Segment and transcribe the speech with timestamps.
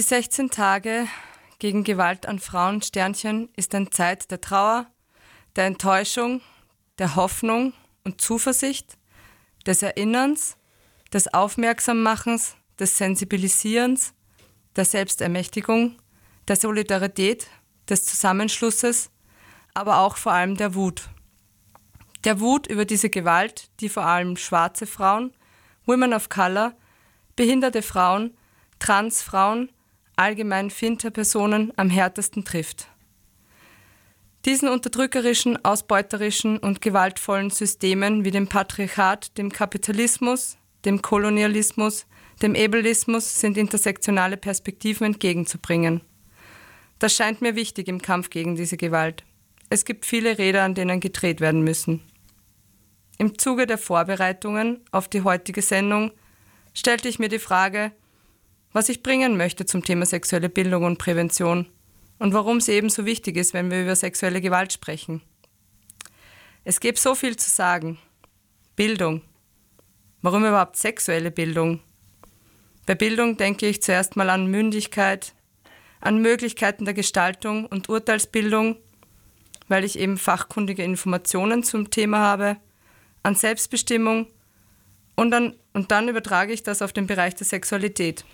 [0.00, 1.06] Die 16 Tage
[1.58, 4.86] gegen Gewalt an Frauen Sternchen ist eine Zeit der Trauer,
[5.56, 6.40] der Enttäuschung,
[6.98, 8.96] der Hoffnung und Zuversicht,
[9.66, 10.56] des Erinnerns,
[11.12, 14.14] des Aufmerksammachens, des Sensibilisierens,
[14.74, 15.98] der Selbstermächtigung,
[16.48, 17.48] der Solidarität,
[17.86, 19.10] des Zusammenschlusses,
[19.74, 21.10] aber auch vor allem der Wut.
[22.24, 25.34] Der Wut über diese Gewalt, die vor allem schwarze Frauen,
[25.84, 26.74] Women of Color,
[27.36, 28.34] behinderte Frauen,
[28.78, 29.70] Transfrauen,
[30.20, 32.88] allgemein Finter-Personen am härtesten trifft.
[34.44, 42.06] Diesen unterdrückerischen, ausbeuterischen und gewaltvollen Systemen wie dem Patriarchat, dem Kapitalismus, dem Kolonialismus,
[42.42, 46.00] dem Ableismus sind intersektionale Perspektiven entgegenzubringen.
[46.98, 49.24] Das scheint mir wichtig im Kampf gegen diese Gewalt.
[49.68, 52.02] Es gibt viele Räder, an denen gedreht werden müssen.
[53.18, 56.12] Im Zuge der Vorbereitungen auf die heutige Sendung
[56.72, 57.92] stellte ich mir die Frage,
[58.72, 61.66] was ich bringen möchte zum Thema sexuelle Bildung und Prävention
[62.18, 65.22] und warum sie ebenso wichtig ist, wenn wir über sexuelle Gewalt sprechen.
[66.64, 67.98] Es gibt so viel zu sagen.
[68.76, 69.22] Bildung.
[70.22, 71.80] Warum überhaupt sexuelle Bildung?
[72.86, 75.34] Bei Bildung denke ich zuerst mal an Mündigkeit,
[76.00, 78.76] an Möglichkeiten der Gestaltung und Urteilsbildung,
[79.68, 82.56] weil ich eben fachkundige Informationen zum Thema habe,
[83.22, 84.26] an Selbstbestimmung
[85.14, 88.24] und, an, und dann übertrage ich das auf den Bereich der Sexualität.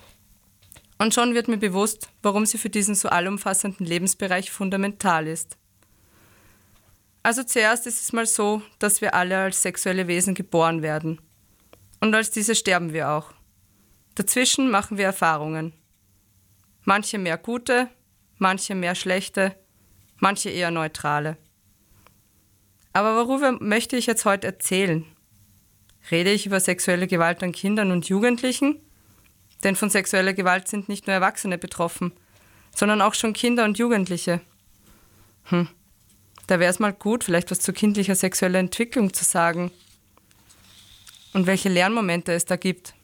[0.99, 5.57] Und schon wird mir bewusst, warum sie für diesen so allumfassenden Lebensbereich fundamental ist.
[7.23, 11.21] Also zuerst ist es mal so, dass wir alle als sexuelle Wesen geboren werden.
[12.01, 13.33] Und als diese sterben wir auch.
[14.15, 15.73] Dazwischen machen wir Erfahrungen.
[16.85, 17.89] Manche mehr gute,
[18.39, 19.57] manche mehr schlechte,
[20.19, 21.37] manche eher neutrale.
[22.93, 25.05] Aber worüber möchte ich jetzt heute erzählen?
[26.11, 28.81] Rede ich über sexuelle Gewalt an Kindern und Jugendlichen?
[29.65, 32.13] Denn von sexueller Gewalt sind nicht nur Erwachsene betroffen,
[32.75, 34.41] sondern auch schon Kinder und Jugendliche.
[35.45, 35.69] Hm,
[36.47, 39.71] da wäre es mal gut, vielleicht was zu kindlicher sexueller Entwicklung zu sagen.
[41.33, 42.95] Und welche Lernmomente es da gibt.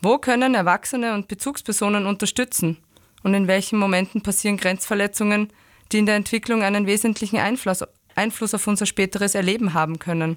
[0.00, 2.78] Wo können Erwachsene und Bezugspersonen unterstützen?
[3.22, 5.52] Und in welchen Momenten passieren Grenzverletzungen,
[5.90, 7.84] die in der Entwicklung einen wesentlichen Einfluss,
[8.14, 10.36] Einfluss auf unser späteres Erleben haben können?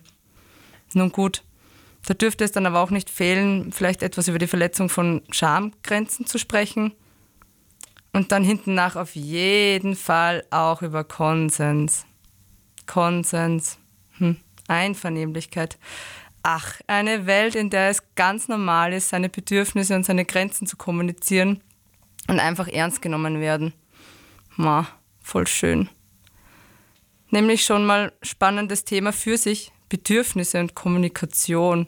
[0.94, 1.44] Nun gut,
[2.06, 6.26] da dürfte es dann aber auch nicht fehlen, vielleicht etwas über die Verletzung von Schamgrenzen
[6.26, 6.94] zu sprechen.
[8.14, 12.06] Und dann hinten nach auf jeden Fall auch über Konsens.
[12.86, 13.78] Konsens.
[14.18, 14.38] Hm.
[14.68, 15.78] Einvernehmlichkeit.
[16.44, 20.76] Ach, eine Welt, in der es ganz normal ist, seine Bedürfnisse und seine Grenzen zu
[20.76, 21.62] kommunizieren
[22.28, 23.74] und einfach ernst genommen werden.
[24.56, 24.88] Ma,
[25.22, 25.90] voll schön.
[27.30, 31.85] Nämlich schon mal spannendes Thema für sich, Bedürfnisse und Kommunikation.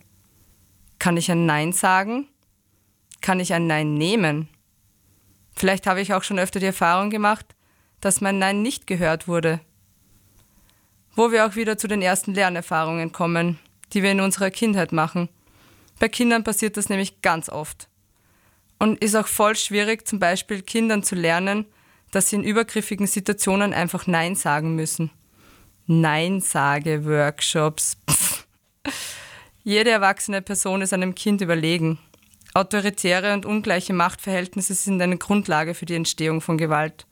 [0.99, 2.27] Kann ich ein Nein sagen?
[3.21, 4.49] Kann ich ein Nein nehmen?
[5.55, 7.55] Vielleicht habe ich auch schon öfter die Erfahrung gemacht,
[8.01, 9.61] dass mein Nein nicht gehört wurde.
[11.15, 13.57] Wo wir auch wieder zu den ersten Lernerfahrungen kommen,
[13.93, 15.29] die wir in unserer Kindheit machen.
[15.97, 17.87] Bei Kindern passiert das nämlich ganz oft.
[18.79, 21.67] Und ist auch voll schwierig, zum Beispiel Kindern zu lernen,
[22.11, 25.09] dass sie in übergriffigen Situationen einfach Nein sagen müssen.
[25.87, 27.97] Nein-Sage-Workshops.
[29.63, 31.99] Jede erwachsene Person ist einem Kind überlegen.
[32.53, 37.07] Autoritäre und ungleiche Machtverhältnisse sind eine Grundlage für die Entstehung von Gewalt.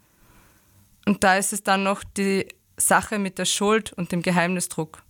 [1.05, 5.03] Und da ist es dann noch die Sache mit der Schuld und dem Geheimnisdruck.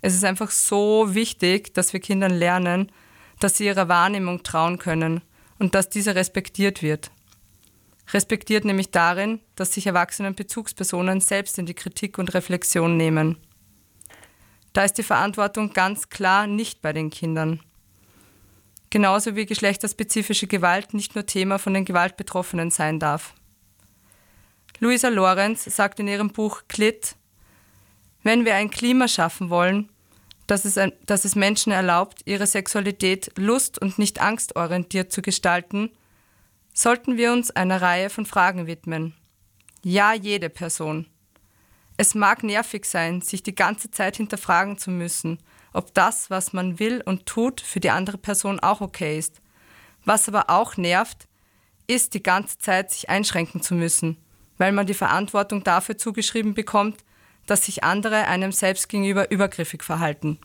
[0.00, 2.92] Es ist einfach so wichtig, dass wir Kindern lernen,
[3.40, 5.22] dass sie ihrer Wahrnehmung trauen können
[5.58, 7.10] und dass diese respektiert wird.
[8.12, 13.36] Respektiert nämlich darin, dass sich erwachsene Bezugspersonen selbst in die Kritik und Reflexion nehmen.
[14.72, 17.60] Da ist die Verantwortung ganz klar nicht bei den Kindern.
[18.90, 23.34] Genauso wie geschlechterspezifische Gewalt nicht nur Thema von den Gewaltbetroffenen sein darf.
[24.78, 27.16] Luisa Lorenz sagt in ihrem Buch Klit,
[28.22, 29.88] wenn wir ein Klima schaffen wollen,
[30.46, 35.90] das es, das es Menschen erlaubt, ihre Sexualität lust- und nicht angstorientiert zu gestalten,
[36.76, 39.14] sollten wir uns einer Reihe von Fragen widmen.
[39.82, 41.06] Ja, jede Person.
[41.96, 45.38] Es mag nervig sein, sich die ganze Zeit hinterfragen zu müssen,
[45.72, 49.40] ob das, was man will und tut, für die andere Person auch okay ist.
[50.04, 51.26] Was aber auch nervt,
[51.86, 54.18] ist die ganze Zeit sich einschränken zu müssen,
[54.58, 57.04] weil man die Verantwortung dafür zugeschrieben bekommt,
[57.46, 60.38] dass sich andere einem selbst gegenüber übergriffig verhalten.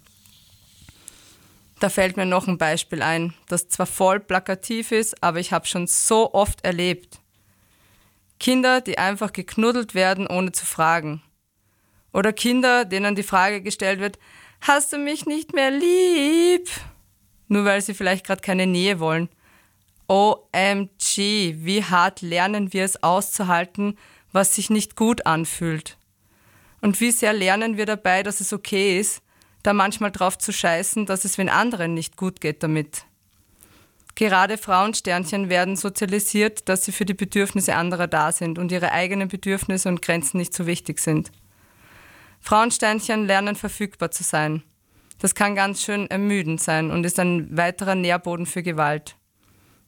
[1.81, 5.66] Da fällt mir noch ein Beispiel ein, das zwar voll plakativ ist, aber ich habe
[5.66, 7.19] schon so oft erlebt.
[8.39, 11.24] Kinder, die einfach geknuddelt werden, ohne zu fragen.
[12.13, 14.19] Oder Kinder, denen die Frage gestellt wird,
[14.62, 16.69] hast du mich nicht mehr lieb?
[17.48, 19.28] Nur weil sie vielleicht gerade keine Nähe wollen.
[20.07, 23.98] OMG, wie hart lernen wir es auszuhalten,
[24.31, 25.98] was sich nicht gut anfühlt.
[26.80, 29.24] Und wie sehr lernen wir dabei, dass es okay ist,
[29.63, 33.06] da manchmal drauf zu scheißen, dass es wenn anderen nicht gut geht damit.
[34.16, 39.30] Gerade Frauensternchen werden sozialisiert, dass sie für die Bedürfnisse anderer da sind und ihre eigenen
[39.30, 41.31] Bedürfnisse und Grenzen nicht so wichtig sind.
[42.42, 44.63] Frauensternchen lernen verfügbar zu sein.
[45.19, 49.16] Das kann ganz schön ermüdend sein und ist ein weiterer Nährboden für Gewalt.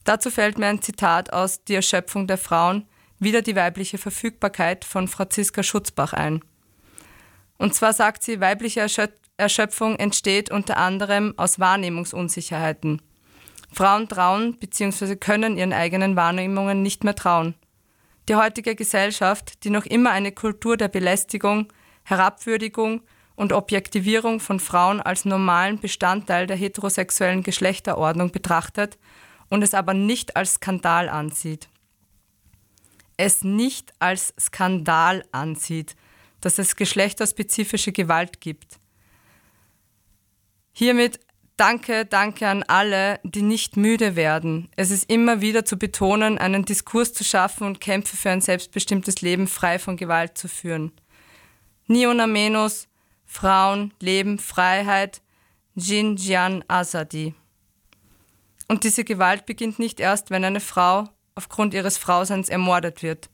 [0.04, 2.88] Dazu fällt mir ein Zitat aus Die Erschöpfung der Frauen,
[3.20, 6.44] wieder die weibliche Verfügbarkeit von Franziska Schutzbach ein.
[7.58, 13.02] Und zwar sagt sie, weibliche Erschöpfung entsteht unter anderem aus Wahrnehmungsunsicherheiten.
[13.72, 15.16] Frauen trauen bzw.
[15.16, 17.56] können ihren eigenen Wahrnehmungen nicht mehr trauen.
[18.30, 21.72] Die heutige Gesellschaft, die noch immer eine Kultur der Belästigung,
[22.04, 23.02] Herabwürdigung
[23.36, 28.98] und Objektivierung von Frauen als normalen Bestandteil der heterosexuellen Geschlechterordnung betrachtet
[29.50, 31.68] und es aber nicht als Skandal ansieht.
[33.18, 35.96] Es nicht als Skandal ansieht,
[36.42, 38.80] dass es geschlechterspezifische Gewalt gibt.
[40.74, 41.20] Hiermit
[41.56, 44.70] danke, danke an alle, die nicht müde werden.
[44.76, 49.22] Es ist immer wieder zu betonen, einen Diskurs zu schaffen und Kämpfe für ein selbstbestimmtes
[49.22, 50.92] Leben frei von Gewalt zu führen.
[51.86, 52.88] Niona Menos,
[53.26, 55.22] Frauen, Leben, Freiheit,
[55.76, 57.36] Jin Jian Azadi.
[58.68, 63.30] Und diese Gewalt beginnt nicht erst, wenn eine Frau aufgrund ihres Frauseins ermordet wird.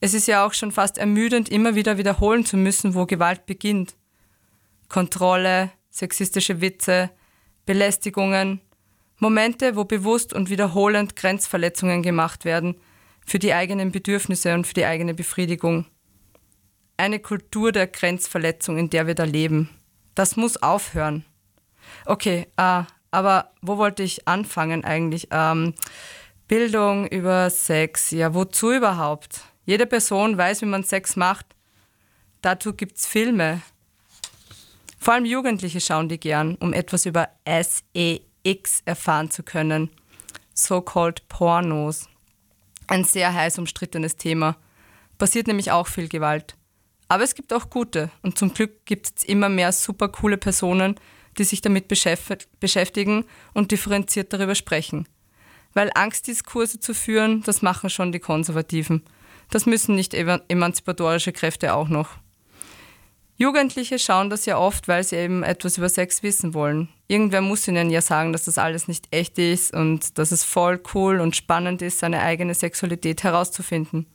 [0.00, 3.94] Es ist ja auch schon fast ermüdend, immer wieder wiederholen zu müssen, wo Gewalt beginnt.
[4.88, 7.10] Kontrolle, sexistische Witze,
[7.66, 8.60] Belästigungen,
[9.18, 12.74] Momente, wo bewusst und wiederholend Grenzverletzungen gemacht werden
[13.24, 15.86] für die eigenen Bedürfnisse und für die eigene Befriedigung.
[16.96, 19.70] Eine Kultur der Grenzverletzung, in der wir da leben.
[20.16, 21.24] Das muss aufhören.
[22.06, 22.82] Okay, äh,
[23.12, 25.28] aber wo wollte ich anfangen eigentlich?
[25.30, 25.74] Ähm,
[26.48, 29.42] Bildung über Sex, ja, wozu überhaupt?
[29.64, 31.46] Jede Person weiß, wie man Sex macht.
[32.42, 33.62] Dazu gibt es Filme,
[35.04, 39.90] vor allem Jugendliche schauen die gern, um etwas über SEX erfahren zu können.
[40.54, 42.08] So-called Pornos.
[42.86, 44.56] Ein sehr heiß umstrittenes Thema.
[45.18, 46.56] Passiert nämlich auch viel Gewalt.
[47.08, 50.98] Aber es gibt auch gute und zum Glück gibt es immer mehr super coole Personen,
[51.36, 55.06] die sich damit beschäftigen und differenziert darüber sprechen.
[55.74, 59.02] Weil Angstdiskurse zu führen, das machen schon die Konservativen.
[59.50, 62.23] Das müssen nicht emanzipatorische Kräfte auch noch.
[63.36, 66.88] Jugendliche schauen das ja oft, weil sie eben etwas über Sex wissen wollen.
[67.08, 70.80] Irgendwer muss ihnen ja sagen, dass das alles nicht echt ist und dass es voll
[70.94, 74.06] cool und spannend ist, seine eigene Sexualität herauszufinden.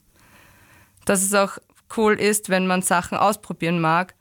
[1.04, 1.58] Dass es auch
[1.98, 4.16] cool ist, wenn man Sachen ausprobieren mag,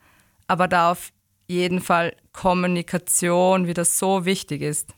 [0.49, 1.11] aber da auf
[1.47, 4.95] jeden Fall Kommunikation wieder so wichtig ist.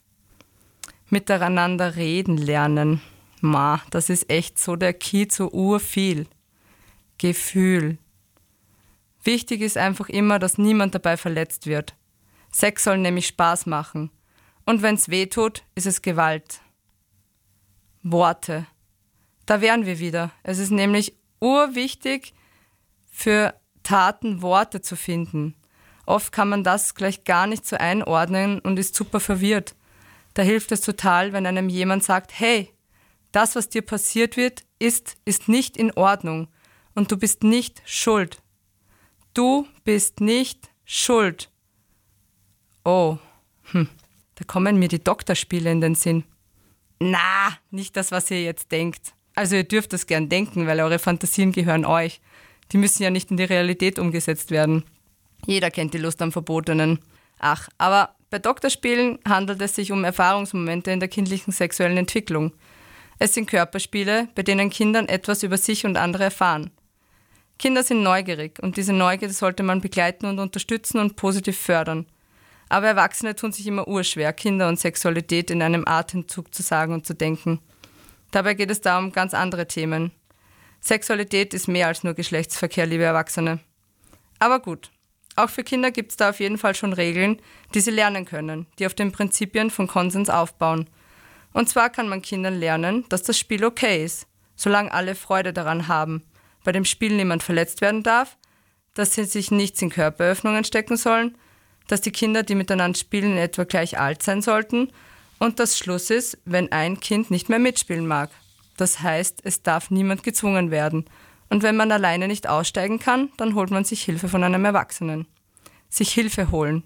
[1.11, 3.03] Miteinander reden lernen.
[3.41, 6.26] Ma, das ist echt so der Key zu urviel.
[7.19, 7.99] Gefühl,
[9.22, 11.94] Wichtig ist einfach immer, dass niemand dabei verletzt wird.
[12.50, 14.11] Sex soll nämlich Spaß machen.
[14.64, 16.61] Und wenn es weh tut, ist es Gewalt.
[18.02, 18.67] Worte.
[19.46, 20.31] Da wären wir wieder.
[20.43, 22.32] Es ist nämlich urwichtig,
[23.11, 25.55] für Taten Worte zu finden.
[26.06, 29.75] Oft kann man das gleich gar nicht so einordnen und ist super verwirrt.
[30.34, 32.72] Da hilft es total, wenn einem jemand sagt, hey,
[33.32, 36.48] das, was dir passiert wird, ist, ist nicht in Ordnung
[36.94, 38.43] und du bist nicht schuld.
[39.34, 41.51] Du bist nicht schuld.
[42.84, 43.19] Oh,
[43.70, 43.89] hm,
[44.34, 46.25] da kommen mir die Doktorspiele in den Sinn.
[46.99, 49.15] Na, nicht das, was ihr jetzt denkt.
[49.34, 52.20] Also ihr dürft das gern denken, weil eure Fantasien gehören euch.
[52.72, 54.84] Die müssen ja nicht in die Realität umgesetzt werden.
[55.46, 56.99] Jeder kennt die Lust am Verbotenen.
[57.39, 62.53] Ach, aber bei Doktorspielen handelt es sich um Erfahrungsmomente in der kindlichen sexuellen Entwicklung.
[63.19, 66.70] Es sind Körperspiele, bei denen Kindern etwas über sich und andere erfahren.
[67.60, 72.06] Kinder sind neugierig und diese Neugierde sollte man begleiten und unterstützen und positiv fördern.
[72.70, 77.05] Aber Erwachsene tun sich immer urschwer, Kinder und Sexualität in einem Atemzug zu sagen und
[77.05, 77.60] zu denken.
[78.31, 80.10] Dabei geht es da um ganz andere Themen.
[80.81, 83.58] Sexualität ist mehr als nur Geschlechtsverkehr, liebe Erwachsene.
[84.38, 84.90] Aber gut,
[85.36, 87.43] auch für Kinder gibt es da auf jeden Fall schon Regeln,
[87.74, 90.88] die sie lernen können, die auf den Prinzipien von Konsens aufbauen.
[91.52, 94.26] Und zwar kann man Kindern lernen, dass das Spiel okay ist,
[94.56, 96.22] solange alle Freude daran haben
[96.64, 98.36] bei dem Spiel niemand verletzt werden darf,
[98.94, 101.36] dass sie sich nichts in Körperöffnungen stecken sollen,
[101.88, 104.93] dass die Kinder, die miteinander spielen, etwa gleich alt sein sollten
[105.38, 108.31] und dass Schluss ist, wenn ein Kind nicht mehr mitspielen mag.
[108.76, 111.05] Das heißt, es darf niemand gezwungen werden.
[111.48, 115.26] Und wenn man alleine nicht aussteigen kann, dann holt man sich Hilfe von einem Erwachsenen.
[115.88, 116.84] Sich Hilfe holen.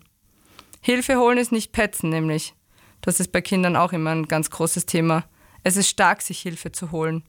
[0.81, 2.54] Hilfe holen ist nicht petzen, nämlich.
[3.00, 5.25] Das ist bei Kindern auch immer ein ganz großes Thema.
[5.62, 7.23] Es ist stark, sich Hilfe zu holen.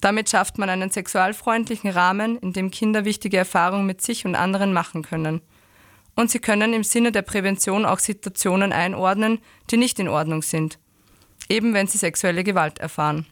[0.00, 4.72] Damit schafft man einen sexualfreundlichen Rahmen, in dem Kinder wichtige Erfahrungen mit sich und anderen
[4.72, 5.40] machen können.
[6.14, 9.38] Und sie können im Sinne der Prävention auch Situationen einordnen,
[9.70, 10.78] die nicht in Ordnung sind,
[11.48, 13.26] eben wenn sie sexuelle Gewalt erfahren.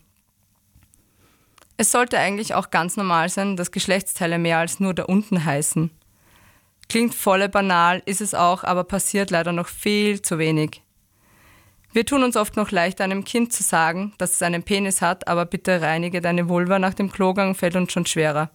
[1.77, 5.91] Es sollte eigentlich auch ganz normal sein, dass Geschlechtsteile mehr als nur da unten heißen.
[6.89, 10.83] Klingt volle banal, ist es auch, aber passiert leider noch viel zu wenig.
[11.97, 15.29] Wir tun uns oft noch leicht, einem Kind zu sagen, dass es einen Penis hat,
[15.29, 18.51] aber bitte reinige deine Vulva nach dem Klogang, fällt uns schon schwerer.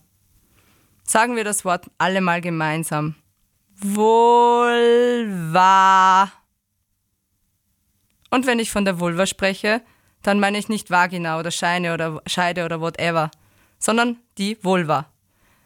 [1.03, 3.15] Sagen wir das Wort alle mal gemeinsam.
[3.79, 5.11] Vulva.
[8.29, 9.81] Und wenn ich von der Vulva spreche,
[10.21, 13.31] dann meine ich nicht Vagina oder Scheine oder Scheide oder whatever,
[13.79, 15.07] sondern die Vulva.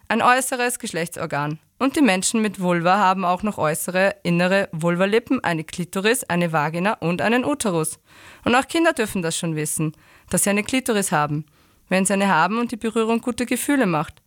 [0.08, 1.58] Ein äußeres Geschlechtsorgan.
[1.78, 6.94] Und die Menschen mit Vulva haben auch noch äußere, innere Vulvalippen, eine Klitoris, eine Vagina
[6.94, 7.98] und einen Uterus.
[8.44, 9.92] Und auch Kinder dürfen das schon wissen,
[10.30, 11.44] dass sie eine Klitoris haben,
[11.88, 14.22] wenn sie eine haben und die Berührung gute Gefühle macht.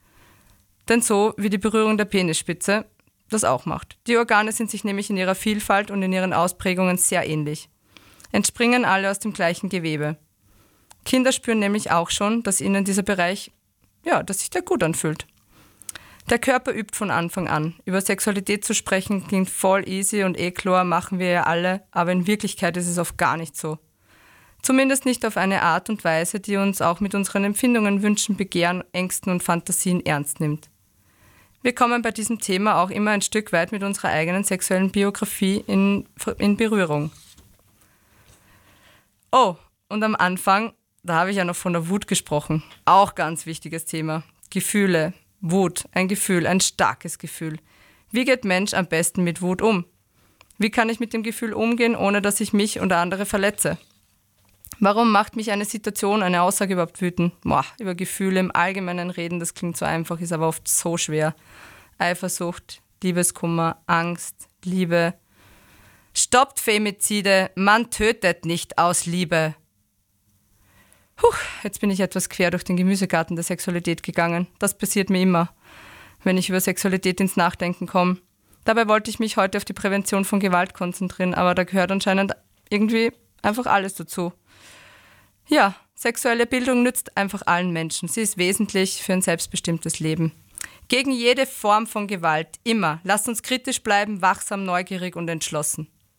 [0.89, 2.85] Denn so wie die Berührung der Penisspitze
[3.29, 3.97] das auch macht.
[4.07, 7.69] Die Organe sind sich nämlich in ihrer Vielfalt und in ihren Ausprägungen sehr ähnlich.
[8.31, 10.17] Entspringen alle aus dem gleichen Gewebe.
[11.05, 13.51] Kinder spüren nämlich auch schon, dass ihnen dieser Bereich,
[14.05, 15.25] ja, dass sich der gut anfühlt.
[16.29, 17.73] Der Körper übt von Anfang an.
[17.85, 22.11] Über Sexualität zu sprechen klingt voll easy und eh klar, machen wir ja alle, aber
[22.11, 23.79] in Wirklichkeit ist es oft gar nicht so.
[24.61, 28.83] Zumindest nicht auf eine Art und Weise, die uns auch mit unseren Empfindungen, Wünschen, Begehren,
[28.91, 30.69] Ängsten und Fantasien ernst nimmt.
[31.63, 35.63] Wir kommen bei diesem Thema auch immer ein Stück weit mit unserer eigenen sexuellen Biografie
[35.65, 36.07] in,
[36.37, 37.11] in Berührung.
[39.31, 39.55] Oh,
[39.87, 42.63] und am Anfang, da habe ich ja noch von der Wut gesprochen.
[42.85, 44.23] Auch ganz wichtiges Thema.
[44.51, 47.59] Gefühle, Wut, ein Gefühl, ein starkes Gefühl.
[48.11, 49.85] Wie geht Mensch am besten mit Wut um?
[50.57, 53.77] Wie kann ich mit dem Gefühl umgehen, ohne dass ich mich und andere verletze?
[54.79, 57.33] Warum macht mich eine Situation, eine Aussage überhaupt wütend?
[57.41, 61.35] Boah, über Gefühle im Allgemeinen reden, das klingt so einfach, ist aber oft so schwer.
[61.97, 65.13] Eifersucht, Liebeskummer, Angst, Liebe.
[66.13, 69.55] Stoppt Femizide, man tötet nicht aus Liebe.
[71.19, 74.47] Puh, jetzt bin ich etwas quer durch den Gemüsegarten der Sexualität gegangen.
[74.57, 75.53] Das passiert mir immer,
[76.23, 78.19] wenn ich über Sexualität ins Nachdenken komme.
[78.63, 82.37] Dabei wollte ich mich heute auf die Prävention von Gewalt konzentrieren, aber da gehört anscheinend
[82.69, 83.11] irgendwie
[83.41, 84.31] einfach alles dazu.
[85.49, 88.07] Ja, sexuelle Bildung nützt einfach allen Menschen.
[88.07, 90.31] Sie ist wesentlich für ein selbstbestimmtes Leben.
[90.87, 93.01] Gegen jede Form von Gewalt, immer.
[93.03, 95.89] Lasst uns kritisch bleiben, wachsam, neugierig und entschlossen.